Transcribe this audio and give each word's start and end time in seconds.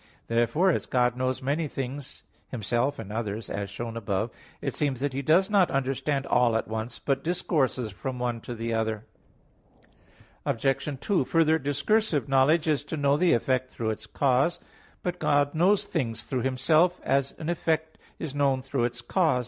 Therefore 0.25 0.71
as 0.71 0.87
God 0.87 1.15
knows 1.15 1.43
many 1.43 1.67
things, 1.67 2.23
Himself 2.49 2.97
and 2.97 3.11
others, 3.13 3.51
as 3.51 3.69
shown 3.69 3.95
above 3.95 4.31
(AA. 4.31 4.33
2, 4.33 4.33
5), 4.33 4.39
it 4.63 4.73
seems 4.73 5.01
that 5.01 5.13
He 5.13 5.21
does 5.21 5.47
not 5.47 5.69
understand 5.69 6.25
all 6.25 6.55
at 6.55 6.67
once, 6.67 6.97
but 6.97 7.23
discourses 7.23 7.91
from 7.91 8.17
one 8.17 8.41
to 8.41 8.53
another. 8.53 9.05
Obj. 10.43 10.99
2: 10.99 11.25
Further, 11.25 11.59
discursive 11.59 12.27
knowledge 12.27 12.65
is 12.67 12.83
to 12.85 12.97
know 12.97 13.15
the 13.15 13.33
effect 13.33 13.69
through 13.69 13.91
its 13.91 14.07
cause. 14.07 14.59
But 15.03 15.19
God 15.19 15.53
knows 15.53 15.85
things 15.85 16.23
through 16.23 16.41
Himself; 16.41 16.99
as 17.03 17.33
an 17.37 17.47
effect 17.47 17.99
(is 18.17 18.33
known) 18.33 18.63
through 18.63 18.85
its 18.85 19.01
cause. 19.01 19.39